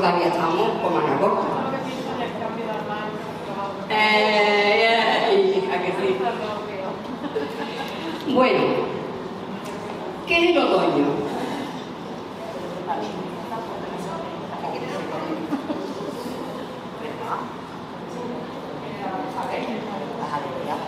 [0.00, 1.46] todavía estamos con manga corta.
[3.90, 6.16] Eh, hija, que sí.
[8.32, 8.60] Bueno,
[10.26, 11.04] ¿qué es el otoño?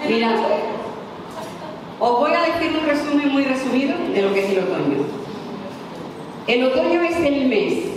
[0.09, 0.31] Mira,
[2.01, 5.05] os voy a decir un resumen muy resumido de lo que es el otoño.
[6.47, 7.92] El otoño es el mes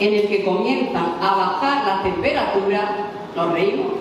[0.00, 2.90] en el que comienzan a bajar las temperaturas.
[3.36, 3.92] ¿Nos reímos?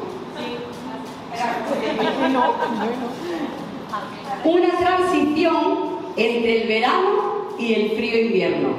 [4.44, 8.70] Una transición entre el verano y el frío invierno.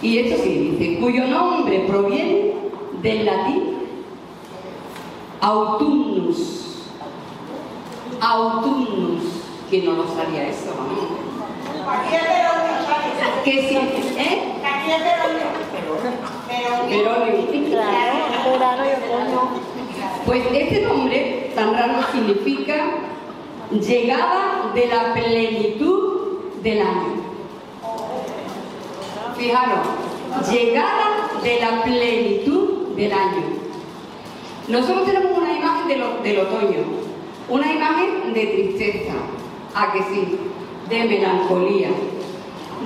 [0.00, 2.54] Y esto sí dice, cuyo nombre proviene
[3.02, 3.72] del latín
[5.40, 6.86] autumnus.
[8.20, 9.24] Autumnus,
[9.70, 11.22] que no lo sabía eso, ¿no?
[13.44, 14.51] Que ¿eh?
[17.70, 19.48] Claro.
[20.26, 22.74] Pues este nombre tan raro significa
[23.70, 27.22] llegada de la plenitud del año.
[29.36, 29.88] Fijaros,
[30.50, 33.42] llegada de la plenitud del año.
[34.68, 35.88] Nosotros tenemos una imagen
[36.22, 36.84] del otoño,
[37.48, 39.14] una imagen de tristeza,
[39.74, 40.38] a que sí,
[40.88, 41.88] de melancolía,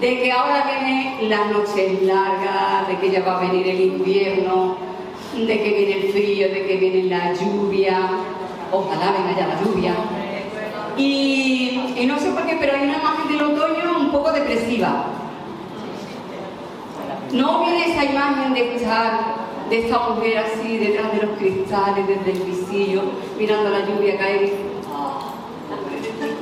[0.01, 4.77] de que ahora vienen las noches largas, de que ya va a venir el invierno,
[5.34, 7.99] de que viene el frío, de que viene la lluvia,
[8.73, 9.95] ojalá venga ya la lluvia.
[10.97, 15.07] Y, y no sé por qué, pero hay una imagen del otoño un poco depresiva.
[17.33, 19.21] No viene esa imagen de estar,
[19.69, 23.03] de esta mujer así detrás de los cristales, desde el visillo,
[23.39, 24.55] mirando la lluvia caer.
[24.95, 25.33] "Ah,
[25.69, 26.34] pobre de ti".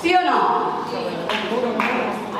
[0.00, 0.77] ¿Sí o no?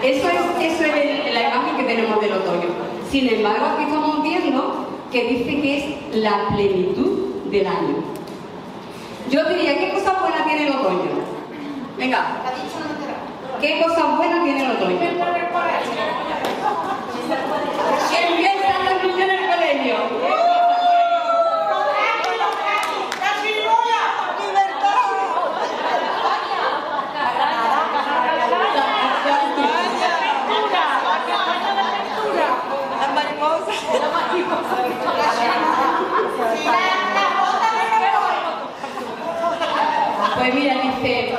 [0.03, 2.69] Eso es, eso es el- la imagen que tenemos del otoño.
[3.11, 7.97] Sin embargo, aquí estamos viendo que dice que es la plenitud del año.
[9.31, 11.11] Yo diría, ¿qué cosas buenas tiene el otoño?
[11.97, 12.27] Venga,
[13.61, 14.99] ¿qué cosas buenas tiene el otoño?
[18.11, 19.95] Que empiezan los niños en el colegio.
[40.37, 41.35] Pues mira, dice,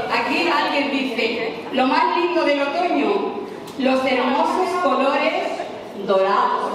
[0.88, 3.40] dice, lo más lindo del otoño,
[3.80, 5.44] los hermosos colores
[6.06, 6.72] dorados,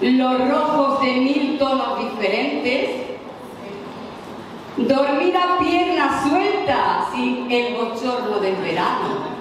[0.00, 2.90] los rojos de mil tonos diferentes,
[4.76, 9.32] dormir a pierna suelta sin el bochorno del verano.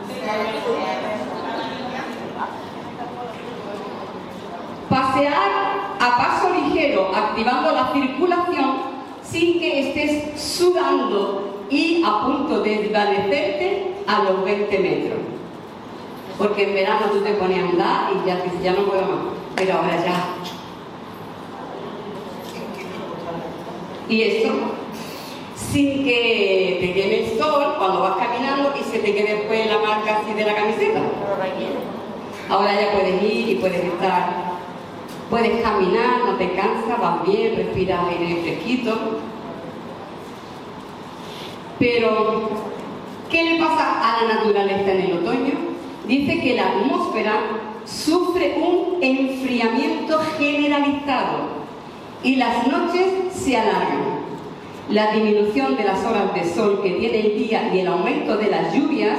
[4.89, 5.51] Pasear
[5.99, 8.91] a paso ligero, activando la circulación
[9.23, 15.19] sin que estés sudando y a punto de desvanecerte a los 20 metros.
[16.37, 19.33] Porque en verano tú te pones a andar y ya dices, ya no puedo más.
[19.55, 20.25] Pero ahora ya.
[24.09, 24.51] Y eso,
[25.55, 29.79] sin que te queme el sol cuando vas caminando y se te quede después la
[29.79, 30.99] marca así de la camiseta.
[32.49, 34.51] Ahora ya puedes ir y puedes estar,
[35.29, 38.97] puedes caminar, no te cansas, vas bien, respiras aire fresquito.
[41.81, 42.47] Pero,
[43.31, 45.53] ¿qué le pasa a la naturaleza en el otoño?
[46.07, 47.33] Dice que la atmósfera
[47.85, 51.39] sufre un enfriamiento generalizado
[52.21, 54.21] y las noches se alargan.
[54.91, 58.51] La disminución de las horas de sol que tiene el día y el aumento de
[58.51, 59.17] las lluvias,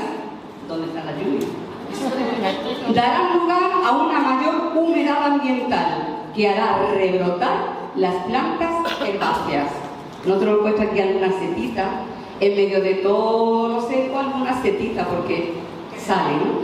[0.69, 1.49] ¿dónde está la lluvia?
[2.95, 8.71] darán lugar a una mayor humedad ambiental que hará rebrotar las plantas
[9.05, 9.67] herbáceas.
[10.25, 11.91] Nosotros hemos puesto aquí alguna setita,
[12.43, 15.55] en medio de todo, no sé cuál, una setita, porque
[15.97, 16.59] sale, ¿no?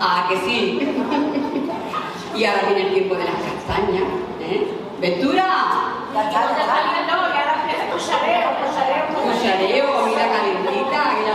[0.00, 0.80] Ah, que sí.
[2.34, 4.02] y ahora viene el tiempo de las castañas,
[4.40, 4.74] ¿eh?
[5.00, 5.44] ¡Ventura!
[9.14, 11.34] Cuchareo, comida calentita, la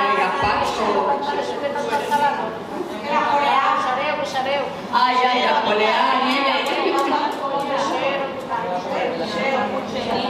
[0.00, 0.86] de gazpacho.
[4.94, 6.38] Ay, ay, las coleanes.
[6.38, 6.43] ¿eh?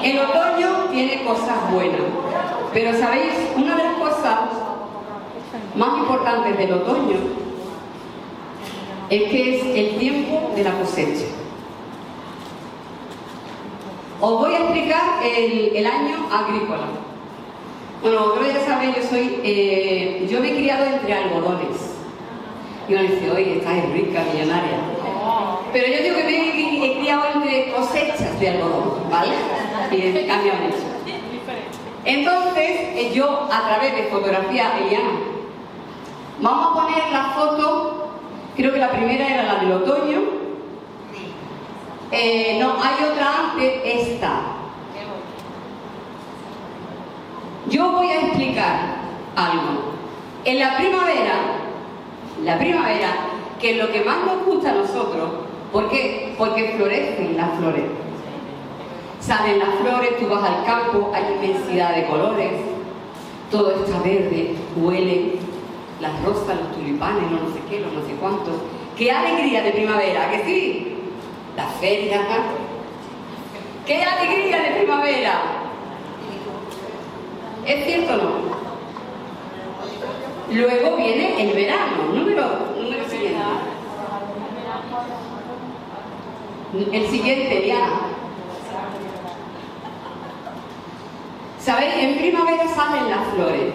[0.03, 2.01] El otoño tiene cosas buenas,
[2.73, 4.39] pero sabéis, una de las cosas
[5.75, 7.17] más importantes del otoño
[9.11, 11.27] es que es el tiempo de la cosecha.
[14.21, 16.87] Os voy a explicar el, año agrícola.
[18.03, 21.95] Bueno, vosotros ya sabéis, yo soy, eh, yo me he criado entre algodones.
[22.89, 24.94] Y uno dice, oye, estás rica, millonaria.
[25.75, 29.35] Pero yo digo que me he, criado entre cosechas de algodón, ¿vale?
[29.91, 30.77] Y cambiado mucho.
[32.05, 35.19] Entonces, eh, yo a través de fotografía, Eliana,
[36.39, 38.09] vamos a poner la foto,
[38.55, 40.21] creo que la primera era la del otoño.
[42.13, 44.43] Eh, no, hay otra antes, esta.
[47.69, 48.79] Yo voy a explicar
[49.35, 49.95] algo.
[50.45, 51.35] En la primavera,
[52.45, 53.09] la primavera,
[53.61, 55.44] que lo que más nos gusta a nosotros,
[55.75, 56.35] ¿por qué?
[56.39, 57.85] Porque florecen las flores.
[59.21, 62.53] Salen las flores, tú vas al campo, hay inmensidad de colores,
[63.51, 65.33] todo está verde, huele,
[66.01, 68.55] las rosas, los tulipanes, no, sé qué, los no sé cuántos.
[68.97, 70.31] ¡Qué alegría de primavera!
[70.31, 70.97] ¿Que sí?
[71.57, 72.21] La feria.
[73.85, 75.43] ¡Qué alegría de primavera!
[77.67, 78.55] ¿Es cierto o no?
[80.51, 82.45] Luego viene el verano, número,
[82.79, 83.41] número siguiente.
[86.75, 88.01] El siguiente, Diana.
[91.61, 91.95] ¿Sabéis?
[91.99, 93.73] En primavera salen las flores,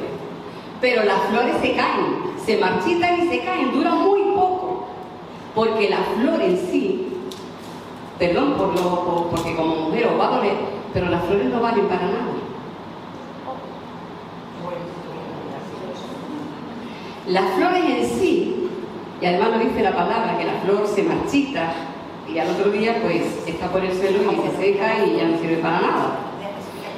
[0.82, 4.88] pero las flores se caen, se marchitan y se caen, duran muy poco,
[5.56, 7.08] porque la flor en sí,
[8.20, 10.58] perdón por lo, porque como mujer os va a doler,
[10.94, 12.34] pero las flores no valen para nada.
[17.28, 18.70] Las flores en sí,
[19.22, 21.74] y además lo dice la palabra, que la flor se marchita
[22.34, 25.38] y al otro día pues está por el suelo y se seca y ya no
[25.40, 26.20] sirve para nada.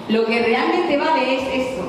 [0.10, 1.83] Lo que realmente vale es eso.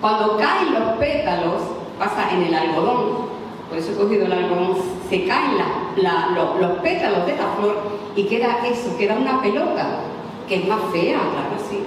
[0.00, 1.62] Cuando caen los pétalos,
[1.98, 3.32] pasa en el algodón,
[3.68, 4.76] por eso he cogido el algodón,
[5.08, 5.52] se caen
[5.96, 7.76] los, pétalos de la flor
[8.14, 10.00] y queda eso, queda una pelota,
[10.48, 11.78] que es más fea, claro, sí.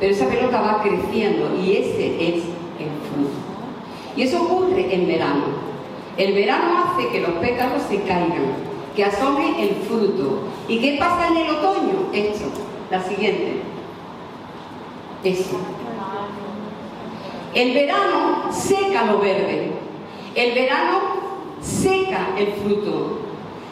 [0.00, 2.44] Pero esa pelota va creciendo y ese es
[2.78, 3.36] el fruto.
[4.16, 5.44] Y eso ocurre en verano.
[6.16, 8.65] El verano hace que los pétalos se caigan,
[8.96, 10.40] que asome el fruto.
[10.66, 12.10] ¿Y qué pasa en el otoño?
[12.12, 12.46] Esto
[12.90, 13.62] la siguiente.
[15.22, 15.56] Eso.
[17.54, 19.72] El verano seca lo verde.
[20.34, 21.00] El verano
[21.60, 23.18] seca el fruto.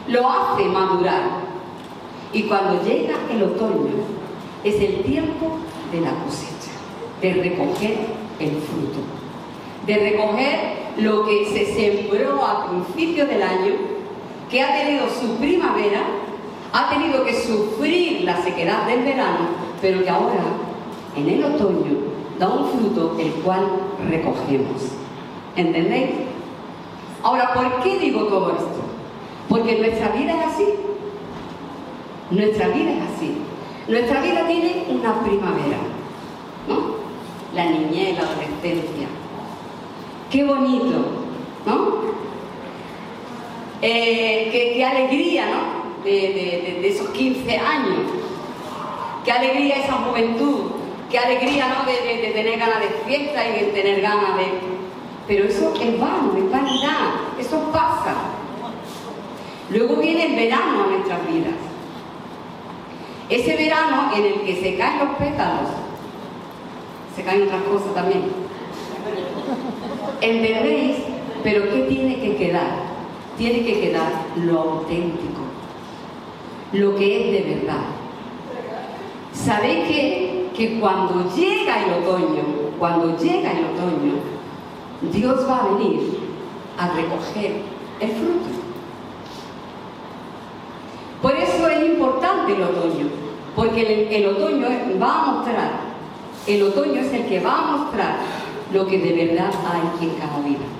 [0.07, 1.45] Lo hace madurar.
[2.33, 3.93] Y cuando llega el otoño,
[4.63, 5.57] es el tiempo
[5.91, 6.71] de la cosecha,
[7.21, 7.97] de recoger
[8.39, 8.99] el fruto,
[9.85, 13.94] de recoger lo que se sembró a principio del año,
[14.49, 16.01] que ha tenido su primavera
[16.73, 19.47] ha tenido que sufrir la sequedad del verano,
[19.81, 20.43] pero que ahora,
[21.15, 21.97] en el otoño,
[22.37, 23.65] da un fruto el cual
[24.09, 24.91] recogemos.
[25.55, 26.09] ¿Entendéis?
[27.23, 28.81] Ahora, ¿por qué digo todo esto?
[29.47, 30.65] Porque nuestra vida es así.
[32.31, 33.37] Nuestra vida es así.
[33.87, 35.77] Nuestra vida tiene una primavera,
[36.67, 36.95] ¿no?
[37.55, 39.07] La niñez, la adolescencia.
[40.29, 41.05] Qué bonito,
[41.65, 42.14] ¿no?
[43.87, 46.03] Eh, qué, alegría, ¿no?
[46.03, 47.99] de, esos 15 años.
[49.23, 50.71] Qué alegría esa juventud,
[51.11, 51.85] qué alegría ¿no?
[51.85, 54.45] de, tener ganas de fiesta y de tener ganas de...
[55.27, 58.15] Pero eso es vano, es vanidad, eso pasa.
[59.69, 61.53] Luego viene el verano a nuestras vidas.
[63.29, 65.69] Ese verano en el que se caen los pétalos,
[67.15, 68.23] se caen otras cosas también.
[70.21, 70.97] ¿Entendéis?
[71.43, 72.84] Pero ¿qué tiene que quedar?
[73.37, 75.45] Tiene que quedar lo auténtico
[76.75, 77.83] lo que es de verdad.
[79.33, 79.87] ¿Sabéis
[80.55, 82.43] que, cuando llega el otoño,
[82.79, 84.13] cuando llega el otoño,
[85.11, 86.19] Dios va a venir
[86.77, 87.61] a recoger
[87.99, 88.49] el fruto?
[91.21, 93.07] Por eso es importante el otoño,
[93.55, 94.67] porque el, otoño
[95.01, 95.71] va a mostrar,
[96.47, 98.17] el otoño es el que va a mostrar
[98.73, 100.74] lo que de verdad hay en cada vida.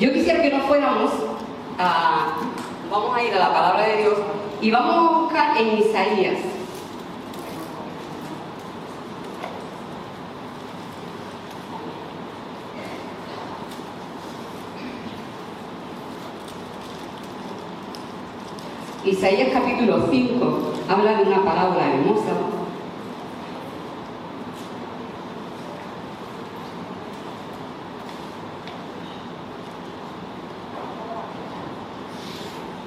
[0.00, 1.10] Yo quisiera que no fuéramos
[1.78, 2.38] a,
[2.90, 4.14] vamos a ir a la palabra de Dios
[4.62, 6.38] y vamos a buscar en Isaías.
[19.04, 22.32] Isaías capítulo 5 habla de una palabra hermosa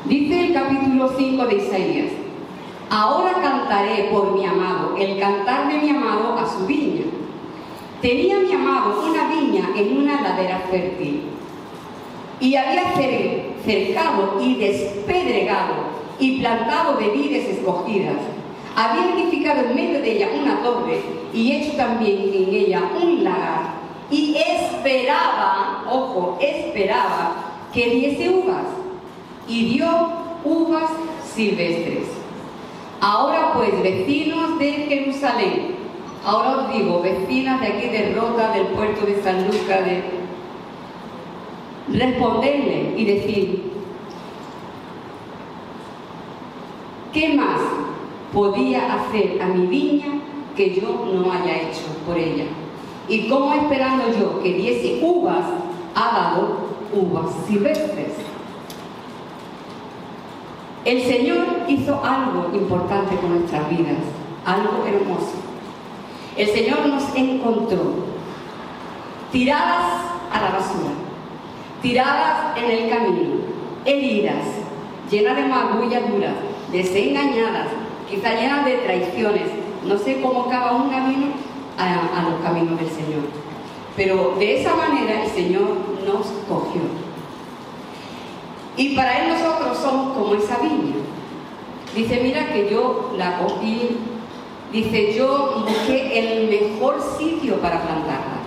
[0.05, 0.53] Dice el
[0.94, 2.12] capítulo 5 de Isaías,
[2.90, 7.06] Ahora cantaré por mi amado, el cantar de mi amado a su viña.
[8.00, 11.24] Tenía mi amado una viña en una ladera fértil
[12.40, 12.94] y había
[13.66, 15.74] cercado y despedregado
[16.20, 18.18] y plantado de vides escogidas.
[18.76, 21.02] Había edificado en medio de ella una torre
[21.34, 23.74] y hecho también en ella un lagar.
[24.12, 27.32] Y esperaba, ojo, esperaba
[27.74, 28.66] que diese uvas.
[29.48, 30.90] Y dio uvas
[31.34, 32.08] silvestres.
[33.02, 35.76] Ahora pues, vecinos de Jerusalén,
[36.26, 40.04] ahora os digo, vecinas de aquí de Rota, del puerto de San Lucas, de...
[41.92, 43.72] responderle y decir,
[47.12, 47.60] ¿qué más
[48.34, 50.08] podía hacer a mi viña
[50.56, 52.46] que yo no haya hecho por ella?
[53.10, 55.46] Y cómo esperando yo que diese uvas,
[55.94, 56.58] ha dado
[56.94, 58.33] uvas silvestres.
[60.86, 64.00] El Señor hizo algo importante con nuestras vidas,
[64.46, 65.36] algo hermoso.
[66.36, 67.94] El Señor nos encontró
[69.32, 70.92] tiradas a la basura,
[71.82, 73.36] tiradas en el camino,
[73.86, 74.44] heridas,
[75.10, 76.34] llenas de magulladuras,
[76.74, 77.68] desengañadas,
[78.10, 79.44] quizá llenas de traiciones.
[79.86, 81.28] No sé cómo acaba un camino
[81.78, 83.24] a los caminos del Señor.
[83.96, 87.03] Pero de esa manera el Señor nos cogió.
[88.75, 90.96] Y para Él nosotros somos como esa viña.
[91.96, 93.98] Dice, mira que yo la cogí,
[94.72, 98.42] dice, yo busqué el mejor sitio para plantarla.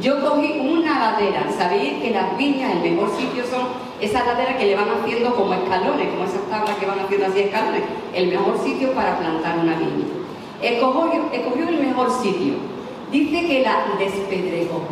[0.00, 3.62] Yo cogí una ladera, sabéis que las viñas, el mejor sitio son
[4.00, 7.40] esas laderas que le van haciendo como escalones, como esas tablas que van haciendo así
[7.40, 7.82] escalones,
[8.14, 10.06] el mejor sitio para plantar una viña.
[10.62, 12.54] Escogió, escogió el mejor sitio.
[13.10, 14.82] Dice que la despedregó.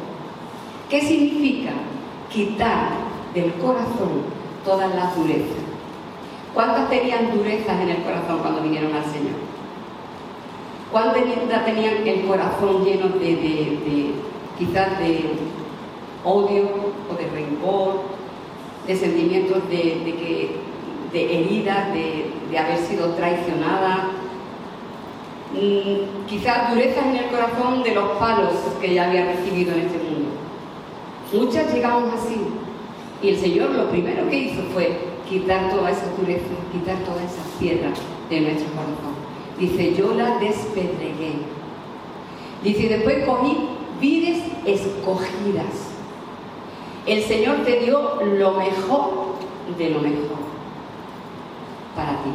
[0.90, 1.70] ¿Qué significa?
[2.32, 3.05] Quitar
[3.36, 4.24] del corazón
[4.64, 5.62] todas las durezas.
[6.54, 9.36] ¿Cuántas tenían durezas en el corazón cuando vinieron al Señor?
[10.90, 14.12] ¿Cuántas tenían el corazón lleno de,
[14.58, 15.32] quizás de
[16.24, 16.64] odio
[17.10, 18.00] o de rencor,
[18.86, 20.56] de sentimientos de, que,
[21.12, 24.12] de heridas, de, de haber sido traicionada,
[25.52, 29.98] mm, quizás durezas en el corazón de los palos que ya había recibido en este
[29.98, 30.30] mundo.
[31.34, 32.40] Muchas llegamos así,
[33.22, 37.42] y el Señor lo primero que hizo fue quitar toda esa dureza, quitar toda esa
[37.58, 37.90] piedra
[38.30, 39.16] de nuestro corazón.
[39.58, 41.32] Dice, yo la despedregué.
[42.62, 43.56] Dice, después cogí
[44.00, 45.90] vides escogidas.
[47.06, 49.36] El Señor te dio lo mejor
[49.78, 50.38] de lo mejor
[51.94, 52.30] para ti.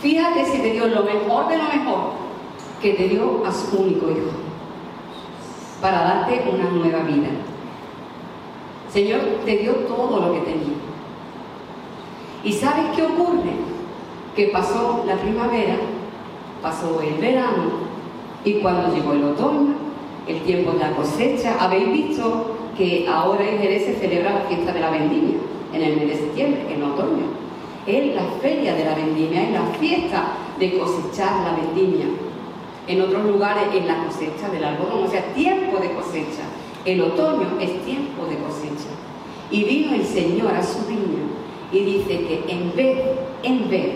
[0.00, 2.12] Fíjate si te dio lo mejor de lo mejor
[2.80, 4.30] que te dio a su único hijo
[5.80, 7.28] para darte una nueva vida.
[8.92, 10.76] Señor te dio todo lo que tenía.
[12.44, 13.52] ¿Y sabes qué ocurre?
[14.34, 15.76] Que pasó la primavera,
[16.62, 17.88] pasó el verano
[18.44, 19.74] y cuando llegó el otoño,
[20.26, 24.72] el tiempo de la cosecha, habéis visto que ahora en Jerez se celebra la fiesta
[24.72, 25.38] de la vendimia,
[25.72, 27.26] en el mes de septiembre, en otoño.
[27.86, 32.06] Es la feria de la vendimia, es la fiesta de cosechar la vendimia.
[32.86, 36.44] En otros lugares es la cosecha del algodón, o sea, tiempo de cosecha.
[36.84, 38.77] El otoño es tiempo de cosecha.
[39.50, 41.24] Y vino el Señor a su viña
[41.72, 42.98] y dice que en vez,
[43.42, 43.92] en vez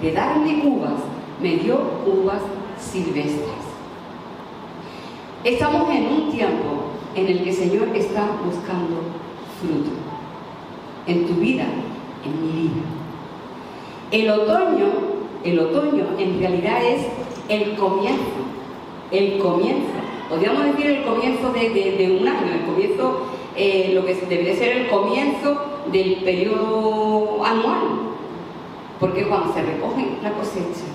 [0.00, 0.92] de darme uvas,
[1.40, 2.42] me dio uvas
[2.80, 3.62] silvestres.
[5.44, 9.00] Estamos en un tiempo en el que el Señor está buscando
[9.60, 9.90] fruto.
[11.06, 11.64] En tu vida,
[12.24, 12.82] en mi vida.
[14.12, 14.86] El otoño,
[15.42, 17.06] el otoño en realidad es
[17.48, 18.22] el comienzo.
[19.10, 23.22] El comienzo podríamos decir el comienzo de, un año, el comienzo,
[23.56, 27.80] eh, lo que debería ser el comienzo del periodo anual,
[28.98, 30.86] porque cuando se recoge la cosecha,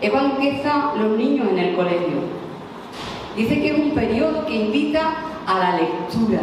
[0.00, 2.42] es cuando empiezan los niños en el colegio.
[3.36, 5.14] Dice que es un periodo que invita
[5.46, 6.40] a la lectura.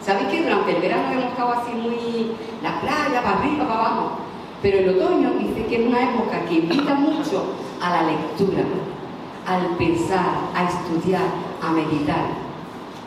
[0.00, 4.10] ¿Sabéis que durante el verano hemos estado así muy la playa, para arriba, para abajo?
[4.62, 8.62] Pero el otoño dice que es una época que invita mucho a la lectura
[9.46, 11.22] al pensar, a estudiar,
[11.60, 12.41] a meditar.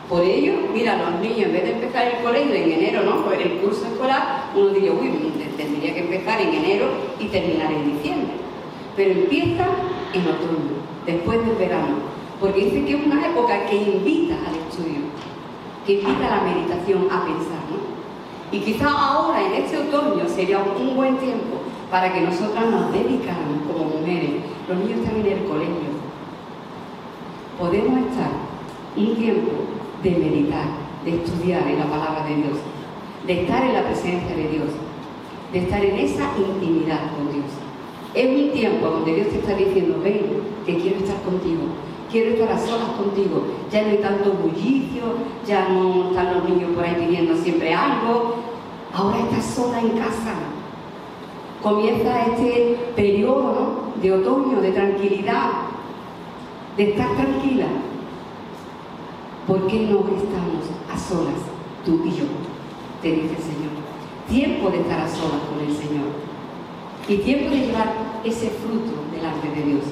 [0.08, 3.24] Por ello, mira, los niños, en vez de empezar el colegio en enero, ¿no?
[3.24, 5.10] Pues el curso escolar, uno diría, uy,
[5.56, 6.86] tendría que empezar en enero
[7.18, 8.34] y terminar en diciembre.
[8.94, 9.66] Pero empieza
[10.12, 11.96] en otoño, después del verano,
[12.40, 15.02] porque dice que es una época que invita al estudio,
[15.84, 17.96] que invita a la meditación, a pensar, ¿no?
[18.52, 23.66] Y quizá ahora, en este otoño, sería un buen tiempo para que nosotras nos dedicáramos
[23.66, 24.30] como mujeres.
[24.68, 25.90] Los niños están en el colegio,
[27.58, 28.30] podemos estar
[28.96, 29.50] un tiempo
[30.02, 30.66] de meditar,
[31.04, 32.58] de estudiar en la palabra de Dios,
[33.26, 34.68] de estar en la presencia de Dios,
[35.52, 37.46] de estar en esa intimidad con Dios.
[38.14, 40.20] Es un tiempo donde Dios te está diciendo, ven,
[40.64, 41.62] que quiero estar contigo,
[42.10, 43.44] quiero estar a solas contigo.
[43.70, 45.04] Ya no hay tanto bullicio,
[45.46, 48.36] ya no están los niños por ahí pidiendo siempre algo.
[48.92, 50.34] Ahora estás sola en casa.
[51.62, 55.50] Comienza este periodo de otoño, de tranquilidad,
[56.76, 57.66] de estar tranquila.
[59.46, 61.40] ¿Por qué no estamos a solas,
[61.84, 62.24] tú y yo?
[63.00, 63.72] Te dice el Señor.
[64.28, 66.26] Tiempo de estar a solas con el Señor
[67.08, 67.92] y tiempo de llevar
[68.24, 69.84] ese fruto delante de Dios.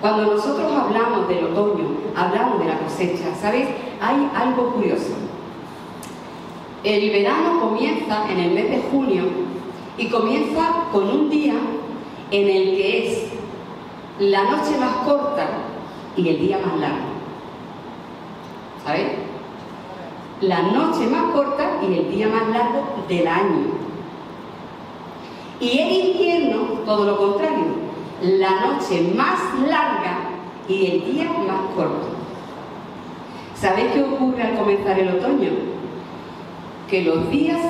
[0.00, 3.68] Cuando nosotros hablamos del otoño, hablamos de la cosecha, ¿sabes?
[4.00, 5.12] Hay algo curioso.
[6.82, 9.22] El verano comienza en el mes de junio
[9.96, 11.54] y comienza con un día
[12.32, 13.28] en el que es
[14.18, 15.46] la noche más corta
[16.16, 17.11] y el día más largo.
[18.84, 19.06] ¿Sabes?
[20.40, 23.82] La noche más corta y el día más largo del año.
[25.60, 27.64] Y en invierno, todo lo contrario,
[28.22, 30.18] la noche más larga
[30.68, 32.08] y el día más corto.
[33.54, 35.50] ¿Sabéis qué ocurre al comenzar el otoño?
[36.90, 37.60] Que los días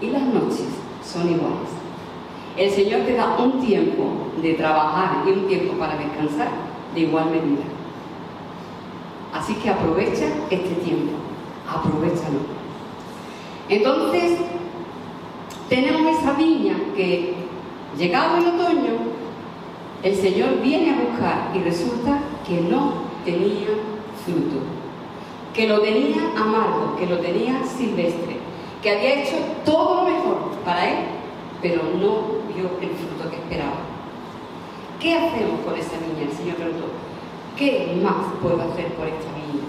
[0.00, 0.68] y las noches
[1.04, 1.70] son iguales.
[2.56, 4.04] El Señor te da un tiempo
[4.40, 6.48] de trabajar y un tiempo para descansar
[6.94, 7.64] de igual medida.
[9.32, 11.12] Así que aprovecha este tiempo,
[11.68, 12.40] aprovechalo.
[13.68, 14.38] Entonces,
[15.68, 17.34] tenemos esa viña que,
[17.96, 19.10] llegado el otoño,
[20.02, 22.94] el Señor viene a buscar y resulta que no
[23.24, 23.68] tenía
[24.24, 24.58] fruto,
[25.54, 28.38] que lo tenía amargo, que lo tenía silvestre,
[28.82, 31.04] que había hecho todo lo mejor para él,
[31.62, 33.76] pero no vio el fruto que esperaba.
[34.98, 36.28] ¿Qué hacemos con esa viña?
[36.30, 36.86] El Señor preguntó,
[37.60, 39.66] ¿qué más puedo hacer por esta viña?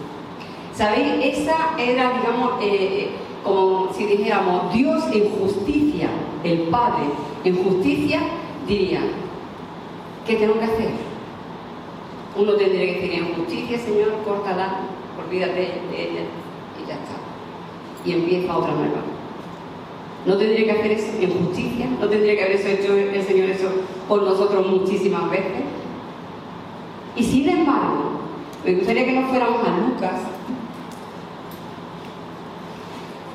[0.74, 1.38] ¿Sabéis?
[1.38, 3.10] Esa era, digamos, eh,
[3.44, 6.10] como si dijéramos, Dios en justicia,
[6.44, 7.04] el Padre
[7.44, 8.22] en justicia,
[8.66, 9.02] diría,
[10.26, 10.90] ¿qué tengo que hacer?
[12.38, 14.80] Uno tendría que decir, en justicia, Señor, córtala,
[15.24, 15.60] olvídate
[15.92, 16.22] de ella
[16.82, 17.18] y ya está.
[18.06, 19.02] Y empieza otra nueva.
[20.26, 23.70] No tendría que hacer eso en justicia, no tendría que haber hecho el Señor eso
[24.08, 25.71] por nosotros muchísimas veces.
[27.16, 28.22] Y sin embargo,
[28.66, 30.22] me gustaría que nos fuéramos a Lucas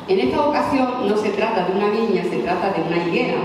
[0.08, 3.38] en esta ocasión no se trata de una viña, se trata de una higuera.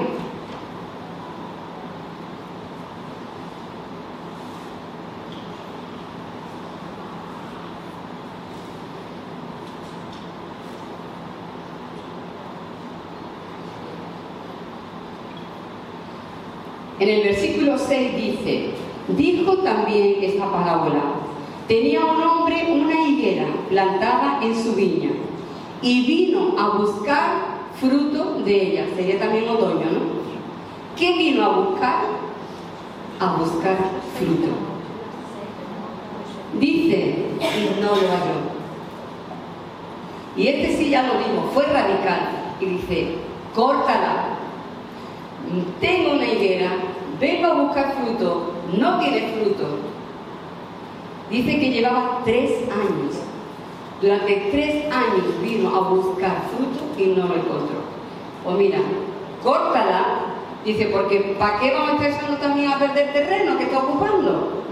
[16.99, 18.69] En el versículo 6 dice,
[19.07, 21.01] dijo también esta parábola,
[21.67, 25.11] tenía un hombre una higuera plantada en su viña
[25.81, 28.85] y vino a buscar fruto de ella.
[28.95, 30.21] Sería también otoño, ¿no?
[30.97, 32.03] ¿Qué vino a buscar?
[33.19, 33.77] A buscar
[34.17, 34.49] fruto.
[36.59, 38.51] Dice, y no lo halló.
[40.35, 42.55] Y este sí ya lo dijo, fue radical.
[42.59, 43.15] Y dice,
[43.55, 44.37] córtala.
[45.79, 46.71] Tengo una higuera,
[47.21, 49.67] vengo a buscar fruto, no tiene fruto.
[51.29, 53.21] Dice que llevaba tres años
[54.01, 57.81] durante tres años vino a buscar fruto y no lo encontró.
[58.43, 58.79] Pues mira,
[59.43, 60.21] córtala.
[60.65, 64.63] Dice, porque ¿para qué vamos echando también a perder terreno que está ocupando?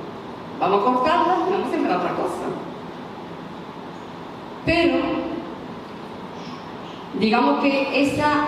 [0.60, 2.46] Vamos a cortarla y vamos a sembrar otra cosa.
[4.66, 4.98] Pero,
[7.20, 8.48] digamos que esa,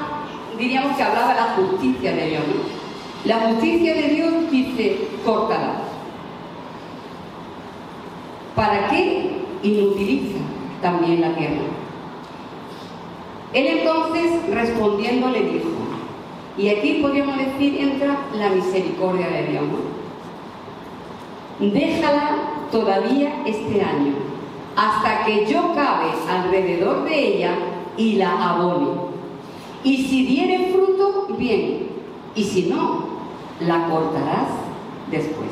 [0.58, 2.44] diríamos que hablaba la justicia de Dios.
[3.26, 5.82] La justicia de Dios dice, córtala.
[8.56, 9.30] ¿Para qué?
[9.62, 10.40] Inutiliza
[10.82, 11.62] también la tierra.
[13.54, 15.70] Él entonces respondiendo le dijo,
[16.58, 19.64] y aquí podríamos decir entra la misericordia de Dios,
[21.60, 22.38] déjala
[22.72, 24.14] todavía este año,
[24.76, 27.56] hasta que yo cabe alrededor de ella
[27.98, 28.88] y la abone.
[29.84, 31.88] Y si diere fruto, bien,
[32.36, 33.11] y si no,
[33.62, 34.48] la cortarás
[35.10, 35.52] después.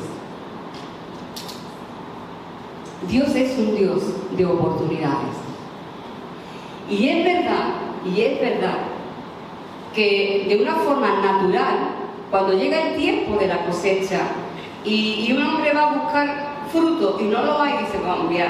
[3.08, 4.02] Dios es un Dios
[4.36, 5.36] de oportunidades.
[6.88, 8.78] Y es verdad, y es verdad,
[9.94, 11.76] que de una forma natural,
[12.30, 14.20] cuando llega el tiempo de la cosecha
[14.84, 18.48] y, un hombre va a buscar fruto y no lo hay, dice, vamos, ya,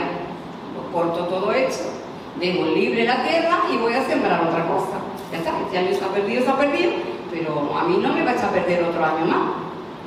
[0.75, 1.90] lo corto todo esto,
[2.38, 5.01] dejo libre la tierra y voy a sembrar otra cosa.
[5.31, 6.92] Ya está, este año está perdido, está perdido,
[7.31, 9.51] pero a mí no me va a perder otro año más.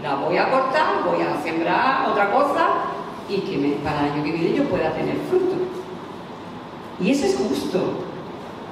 [0.02, 2.68] La voy a cortar, voy a sembrar otra cosa
[3.30, 5.56] y que para el año que viene yo pueda tener fruto.
[7.00, 7.80] Y eso es justo,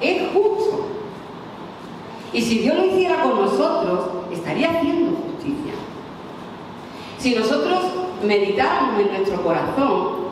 [0.00, 0.86] es justo.
[2.32, 5.72] Y si Dios lo hiciera con nosotros, estaría haciendo justicia.
[7.18, 7.80] Si nosotros
[8.22, 10.22] meditamos en nuestro corazón,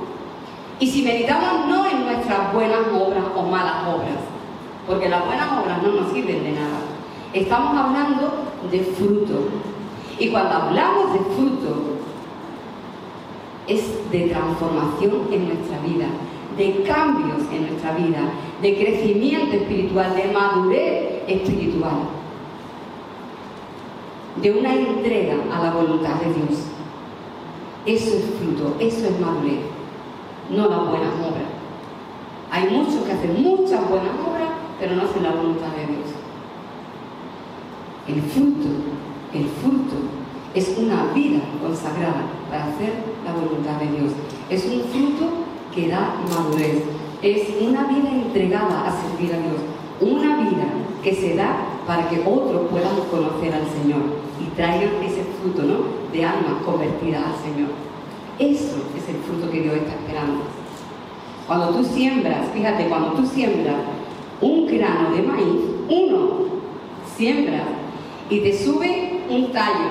[0.78, 4.16] y si meditamos no en nuestras buenas obras o malas obras,
[4.86, 6.80] porque las buenas obras no nos sirven de nada,
[7.32, 8.32] estamos hablando
[8.70, 9.48] de fruto.
[10.18, 12.00] Y cuando hablamos de fruto,
[13.66, 16.06] es de transformación en nuestra vida,
[16.56, 18.20] de cambios en nuestra vida,
[18.60, 22.00] de crecimiento espiritual, de madurez espiritual,
[24.42, 26.64] de una entrega a la voluntad de Dios.
[27.86, 29.60] Eso es fruto, eso es madurez,
[30.50, 31.48] no las buenas obras.
[32.50, 35.99] Hay muchos que hacen muchas buenas obras, pero no hacen la voluntad de Dios.
[38.08, 38.68] El fruto,
[39.34, 39.96] el fruto
[40.54, 42.92] es una vida consagrada para hacer
[43.24, 44.12] la voluntad de Dios.
[44.48, 45.30] Es un fruto
[45.74, 46.82] que da madurez.
[47.22, 49.60] Es una vida entregada a servir a Dios.
[50.00, 50.66] Una vida
[51.02, 54.02] que se da para que otros puedan conocer al Señor
[54.40, 55.76] y traigan ese fruto ¿no?
[56.12, 57.70] de alma convertida al Señor.
[58.38, 60.40] Eso es el fruto que Dios está esperando.
[61.46, 63.76] Cuando tú siembras, fíjate, cuando tú siembras
[64.40, 66.30] un grano de maíz, uno
[67.16, 67.64] siembra
[68.30, 69.90] y te sube un tallo.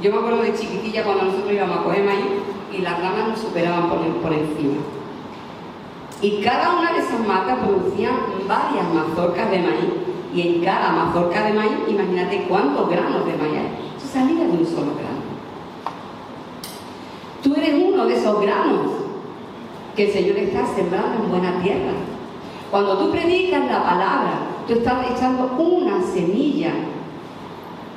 [0.00, 2.24] Yo me acuerdo de chiquitilla cuando nosotros íbamos a coger maíz
[2.72, 4.80] y las ramas nos superaban por, encima.
[6.22, 8.10] Y cada una de esas matas producía
[8.48, 9.90] varias mazorcas de maíz.
[10.34, 13.96] Y en cada mazorca de maíz, imagínate cuántos granos de maíz hay.
[13.96, 15.26] Eso salía de un solo grano.
[17.42, 18.92] Tú eres uno de esos granos
[19.94, 21.92] que el Señor está sembrando en buena tierra.
[22.70, 24.32] Cuando tú predicas la palabra,
[24.66, 26.72] tú estás echando una semilla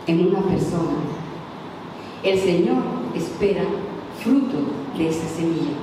[0.09, 0.97] en una persona.
[2.23, 2.81] El Señor
[3.15, 3.63] espera
[4.21, 4.57] fruto
[4.97, 5.77] de esa semilla.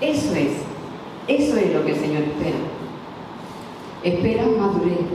[0.00, 0.52] Eso es,
[1.28, 2.58] eso es lo que el Señor espera.
[4.02, 5.06] Espera madurez,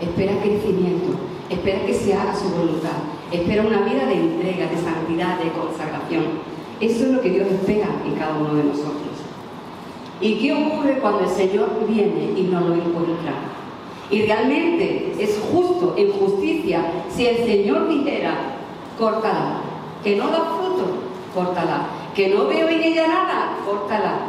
[0.00, 1.18] espera crecimiento,
[1.50, 2.98] espera que se haga su voluntad,
[3.32, 6.24] espera una vida de entrega, de santidad, de consagración.
[6.80, 8.94] Eso es lo que Dios espera en cada uno de nosotros.
[10.20, 13.57] ¿Y qué ocurre cuando el Señor viene y no lo encuentra?
[14.10, 16.82] Y realmente es justo, en justicia,
[17.14, 18.56] si el Señor dijera,
[18.98, 19.60] córtala,
[20.02, 20.86] que no da fruto,
[21.34, 24.20] córtala, que no veo en ella nada, córtala.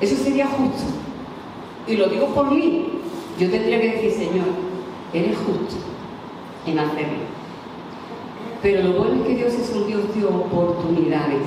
[0.00, 0.84] Eso sería justo.
[1.86, 2.86] Y lo digo por mí.
[3.38, 4.46] Yo tendría que decir, Señor,
[5.12, 5.76] eres justo
[6.66, 7.24] en hacerlo.
[8.62, 11.42] Pero lo bueno es que Dios es un Dios de oportunidades.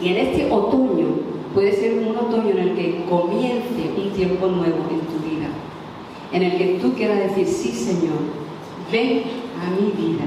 [0.00, 1.06] Y en este otoño
[1.54, 5.31] puede ser un otoño en el que comience un tiempo nuevo en tu vida.
[6.32, 8.18] En el que tú quieras decir, sí Señor,
[8.90, 9.22] ven
[9.60, 10.24] a mi vida.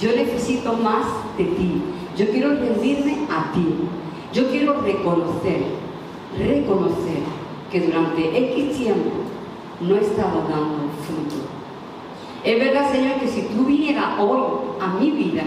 [0.00, 1.06] Yo necesito más
[1.38, 1.82] de ti.
[2.16, 3.66] Yo quiero rendirme a ti.
[4.32, 5.62] Yo quiero reconocer,
[6.36, 7.20] reconocer
[7.70, 9.10] que durante X tiempo
[9.80, 11.36] no he estado dando fruto.
[12.44, 14.40] Es verdad, Señor, que si tú vinieras hoy
[14.80, 15.42] a mi vida,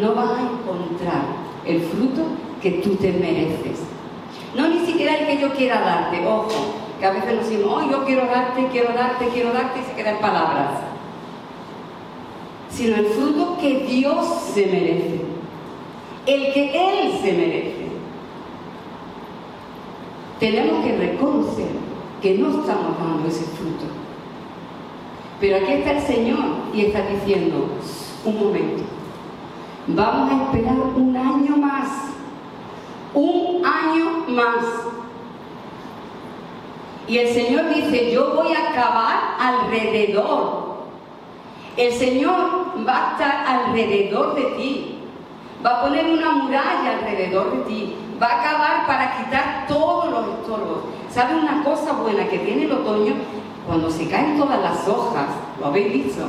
[0.00, 1.22] no vas a encontrar
[1.64, 2.22] el fruto
[2.60, 3.80] que tú te mereces.
[4.56, 7.90] No ni siquiera el que yo quiera darte, ojo, que a veces nos decimos, oh,
[7.90, 10.70] yo quiero darte, quiero darte, quiero darte, y se quedan palabras.
[12.70, 15.20] Sino el fruto que Dios se merece,
[16.26, 17.86] el que Él se merece.
[20.40, 21.68] Tenemos que reconocer
[22.20, 23.84] que no estamos dando ese fruto.
[25.40, 27.68] Pero aquí está el Señor y está diciendo,
[28.24, 28.82] un momento,
[29.86, 31.88] vamos a esperar un año más,
[33.14, 34.64] un año más.
[37.08, 40.76] Y el Señor dice, yo voy a acabar alrededor.
[41.76, 44.98] El Señor va a estar alrededor de ti.
[45.64, 47.96] Va a poner una muralla alrededor de ti.
[48.20, 50.78] Va a acabar para quitar todos los estorbos.
[51.10, 53.14] ¿Sabe una cosa buena que tiene el otoño?
[53.66, 55.26] Cuando se caen todas las hojas,
[55.60, 56.24] lo habéis visto,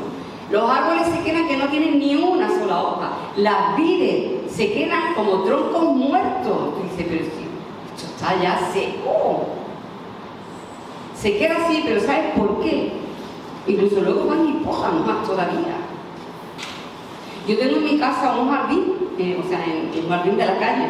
[0.49, 3.09] los árboles se quedan que no tienen ni una sola hoja.
[3.35, 6.75] Las vides se quedan como troncos muertos.
[6.75, 9.56] Tú dices, pero si esto está ya seco.
[11.19, 12.91] Se queda así, pero ¿sabes por qué?
[13.67, 15.77] Incluso luego van y podan más todavía.
[17.47, 20.59] Yo tengo en mi casa un jardín, eh, o sea, en el jardín de la
[20.59, 20.87] calle,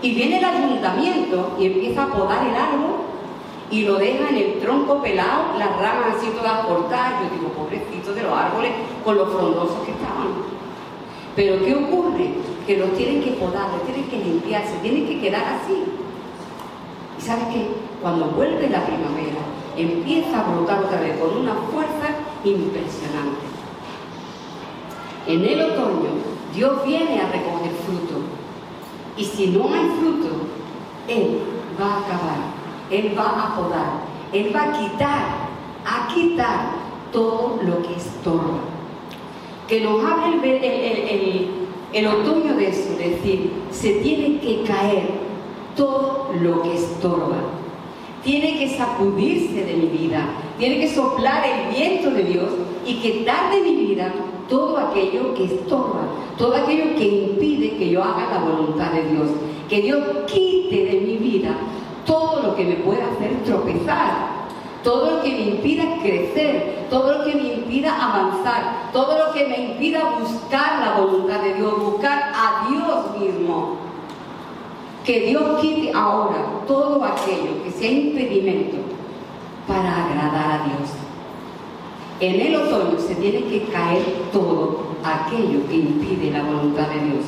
[0.00, 3.02] y viene el ayuntamiento y empieza a podar el árbol
[3.70, 7.22] y lo deja en el tronco pelado, las ramas así todas cortadas.
[7.22, 10.28] Yo digo, pobrecitos de los árboles con los frondosos que estaban.
[11.34, 12.34] Pero ¿qué ocurre?
[12.66, 15.84] Que los tienen que podar, los tienen que limpiar, se tienen que quedar así.
[17.22, 17.68] ¿Y sabes qué?
[18.00, 19.42] Cuando vuelve la primavera,
[19.76, 23.46] empieza a brotar otra vez con una fuerza impresionante.
[25.28, 26.10] En el otoño,
[26.52, 28.22] Dios viene a recoger fruto.
[29.16, 30.30] Y si no hay fruto,
[31.06, 31.38] Él
[31.80, 33.92] va a acabar él va a podar,
[34.34, 35.24] Él va a quitar,
[35.86, 36.72] a quitar
[37.10, 38.58] todo lo que estorba.
[39.66, 41.48] Que nos hable el,
[41.94, 45.21] el otoño de eso, es decir, se tiene que caer
[45.76, 47.36] todo lo que estorba.
[48.22, 50.26] Tiene que sacudirse de mi vida,
[50.58, 52.50] tiene que soplar el viento de Dios
[52.86, 54.12] y quitar de mi vida
[54.48, 56.02] todo aquello que estorba,
[56.38, 59.28] todo aquello que impide que yo haga la voluntad de Dios.
[59.68, 61.56] Que Dios quite de mi vida
[62.06, 64.42] todo lo que me pueda hacer tropezar,
[64.82, 69.46] todo lo que me impida crecer, todo lo que me impida avanzar, todo lo que
[69.46, 73.91] me impida buscar la voluntad de Dios, buscar a Dios mismo.
[75.04, 78.76] Que Dios quite ahora todo aquello que sea impedimento
[79.66, 80.90] para agradar a Dios.
[82.20, 87.24] En el otoño se tiene que caer todo aquello que impide la voluntad de Dios.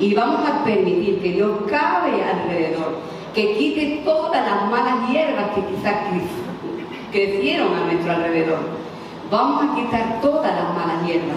[0.00, 2.98] Y vamos a permitir que Dios cabe alrededor
[3.34, 5.94] que quite todas las malas hierbas que quizás
[7.10, 8.60] crecieron a nuestro alrededor.
[9.30, 11.36] Vamos a quitar todas las malas hierbas.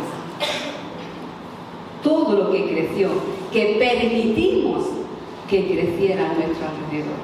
[2.03, 3.09] Todo lo que creció,
[3.51, 4.85] que permitimos
[5.49, 7.17] que creciera a nuestro alrededor.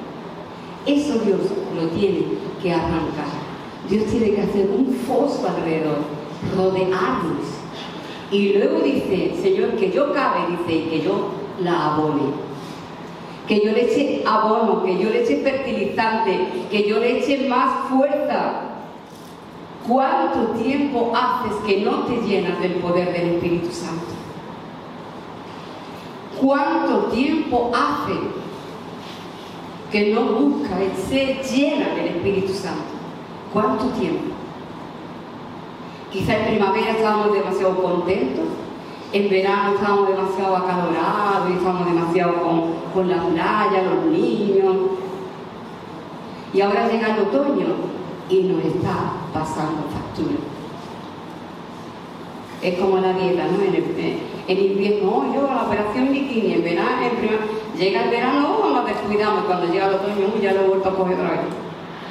[0.86, 1.40] Eso Dios
[1.76, 2.24] lo tiene
[2.62, 3.26] que arrancar.
[3.88, 5.98] Dios tiene que hacer un foso alrededor,
[6.56, 7.46] rodearnos.
[8.30, 11.30] Y luego dice, Señor, que yo cabe, dice, que yo
[11.62, 12.44] la abone
[13.46, 17.88] que yo le eche abono, que yo le eche fertilizante, que yo le eche más
[17.88, 18.70] fuerza.
[19.86, 24.13] ¿Cuánto tiempo haces que no te llenas del poder del Espíritu Santo?
[26.44, 28.12] ¿Cuánto tiempo hace
[29.90, 32.82] que no busca el ser llena del Espíritu Santo?
[33.50, 34.34] ¿Cuánto tiempo?
[36.12, 38.44] Quizá en primavera estábamos demasiado contentos,
[39.14, 42.34] en verano estábamos demasiado acalorados y estábamos demasiado
[42.92, 44.76] con, la playa, los niños.
[46.52, 47.68] Y ahora llega el otoño
[48.28, 50.36] y nos está pasando factura.
[52.64, 53.62] Es como la dieta, ¿no?
[54.46, 56.03] En, invierno, oh, yo la operación
[56.34, 60.60] bikini, en verano, en llega el verano, nos descuidamos, cuando llega el otoño, ya lo
[60.60, 61.40] he vuelto a coger otra vez.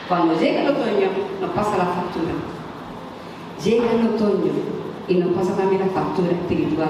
[0.08, 1.10] Cuando llega el otoño,
[1.42, 2.34] nos pasa la factura.
[3.64, 4.52] Llega el otoño
[5.08, 6.90] y nos pasa también la factura espiritual.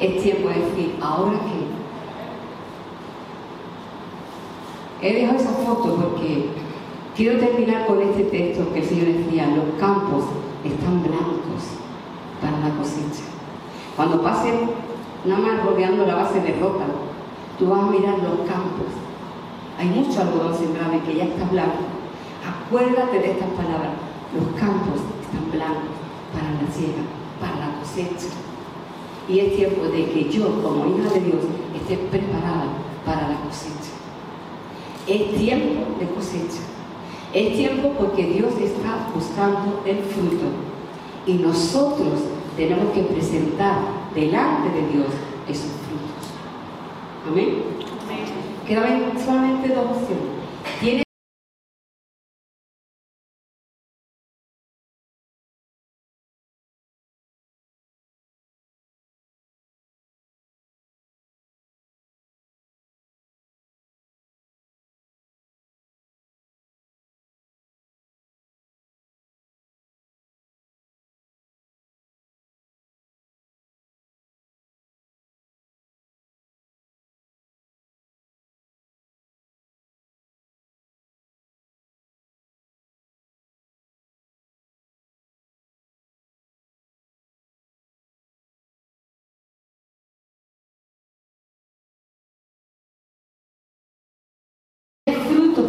[0.00, 1.74] Es tiempo de decir, ¿ahora qué?
[5.06, 6.48] He dejado esa foto porque
[7.14, 10.24] quiero terminar con este texto que el Señor decía, los campos
[10.64, 11.76] están blancos
[12.40, 13.24] para la cosecha.
[13.96, 14.70] Cuando pasen
[15.24, 16.84] nada más rodeando la base de roca,
[17.58, 18.92] tú vas a mirar los campos.
[19.78, 21.84] Hay mucho algodón sembrado y que ya está blanco.
[22.44, 23.94] Acuérdate de estas palabras.
[24.34, 25.94] Los campos están blancos
[26.32, 27.02] para la siega
[27.40, 28.32] para la cosecha.
[29.28, 32.66] Y es tiempo de que yo, como hija de Dios, esté preparada
[33.04, 33.92] para la cosecha.
[35.06, 36.62] Es tiempo de cosecha.
[37.32, 40.46] Es tiempo porque Dios está buscando el fruto.
[41.26, 42.20] Y nosotros
[42.56, 43.78] tenemos que presentar
[44.14, 45.08] delante de Dios
[45.48, 46.30] esos frutos.
[47.26, 47.62] Amén.
[48.66, 50.43] Quedan solamente dos opciones.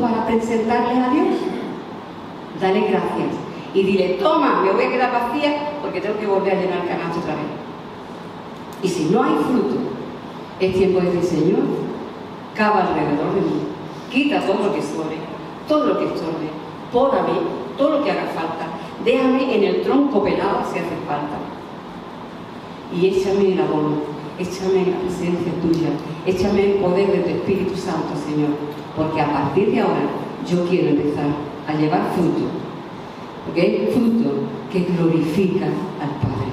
[0.06, 1.36] Para presentarles a Dios.
[2.62, 3.34] Dale gracias.
[3.74, 6.88] Y dile, toma, me voy a quedar vacía porque tengo que volver a llenar el
[6.88, 7.46] canasto otra vez.
[8.84, 9.76] Y si no hay fruto,
[10.60, 11.60] es tiempo de decir, Señor,
[12.56, 13.62] cava alrededor de mí.
[14.12, 15.18] Quita todo lo que sobre,
[15.68, 16.46] todo lo que estorbe.
[16.46, 17.39] mí
[17.78, 18.68] todo lo que haga falta.
[19.04, 21.36] Déjame en el tronco pelado si hace falta.
[22.96, 23.98] Y échame el abono,
[24.39, 25.89] échame la presencia tuya,
[26.26, 30.01] échame el poder de tu Espíritu Santo, Señor porque a partir de ahora
[30.47, 31.25] yo quiero empezar
[31.67, 32.47] a llevar fruto,
[33.45, 36.45] porque hay fruto que glorifica al Padre.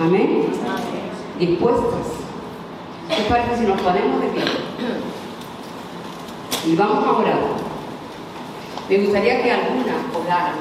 [0.00, 0.44] Amén.
[1.38, 2.06] Dispuestas.
[3.08, 4.42] ¿Qué parece si nos ponemos de pie?
[6.66, 7.40] Y vamos a orar.
[8.88, 10.54] Me gustaría que algunas oraran.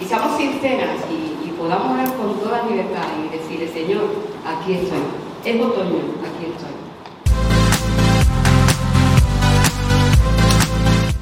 [0.00, 4.02] Y seamos sinceras y, y podamos orar con toda libertad y decirle, Señor,
[4.46, 4.98] aquí estoy.
[5.44, 6.81] Es otoño, aquí estoy